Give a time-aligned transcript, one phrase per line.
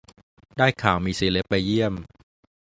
[0.57, 1.93] ได้ข่าวมีเซเล็บไปเยี่ยม